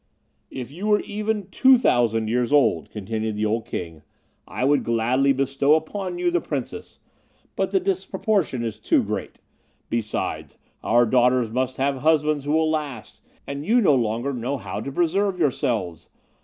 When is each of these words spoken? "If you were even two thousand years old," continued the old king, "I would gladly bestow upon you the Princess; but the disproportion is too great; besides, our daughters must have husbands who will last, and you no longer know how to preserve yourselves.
"If 0.49 0.71
you 0.71 0.87
were 0.87 1.01
even 1.01 1.47
two 1.51 1.77
thousand 1.77 2.27
years 2.27 2.51
old," 2.51 2.89
continued 2.89 3.35
the 3.35 3.45
old 3.45 3.67
king, 3.67 4.01
"I 4.47 4.63
would 4.65 4.83
gladly 4.83 5.31
bestow 5.31 5.75
upon 5.75 6.17
you 6.17 6.31
the 6.31 6.41
Princess; 6.41 6.97
but 7.55 7.69
the 7.69 7.79
disproportion 7.79 8.63
is 8.63 8.79
too 8.79 9.03
great; 9.03 9.37
besides, 9.91 10.57
our 10.81 11.05
daughters 11.05 11.51
must 11.51 11.77
have 11.77 11.97
husbands 11.97 12.45
who 12.45 12.51
will 12.53 12.71
last, 12.71 13.21
and 13.45 13.63
you 13.63 13.79
no 13.79 13.93
longer 13.93 14.33
know 14.33 14.57
how 14.57 14.81
to 14.81 14.91
preserve 14.91 15.37
yourselves. 15.37 16.09